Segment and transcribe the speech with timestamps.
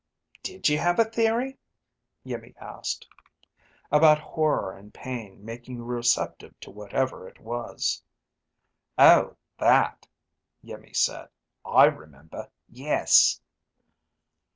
[0.41, 1.59] "Did you have a theory?"
[2.25, 3.07] Iimmi asked.
[3.91, 8.01] "About horror and pain making you receptive to whatever it was."
[8.97, 10.07] "Oh, that,"
[10.65, 11.29] Iimmi said.
[11.63, 12.49] "I remember.
[12.67, 13.39] Yes."